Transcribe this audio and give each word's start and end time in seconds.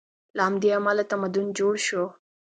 له 0.35 0.41
همدې 0.47 0.69
امله 0.77 1.03
تمدن 1.11 1.45
جوړ 1.57 1.73
شو. 1.87 2.03